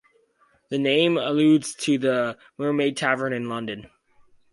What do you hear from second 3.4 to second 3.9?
London.